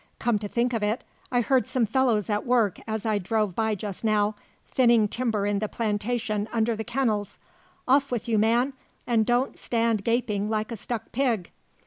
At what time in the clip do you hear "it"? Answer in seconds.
0.81-1.03